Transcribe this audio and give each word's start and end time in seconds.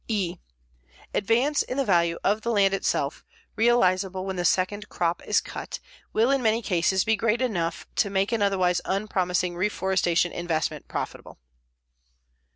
(e) 0.07 0.37
Advance 1.13 1.61
in 1.61 1.85
value 1.85 2.17
of 2.23 2.41
the 2.41 2.49
land 2.49 2.73
itself, 2.73 3.23
realizable 3.55 4.25
when 4.25 4.35
the 4.35 4.43
second 4.43 4.89
crop 4.89 5.21
is 5.27 5.39
cut, 5.39 5.79
will 6.11 6.31
in 6.31 6.41
many 6.41 6.59
cases 6.63 7.03
be 7.05 7.15
great 7.15 7.39
enough 7.39 7.85
to 7.95 8.09
make 8.09 8.31
an 8.31 8.41
otherwise 8.41 8.81
unpromising 8.83 9.55
reforestation 9.55 10.31
investment 10.31 10.87
profitable. 10.87 11.37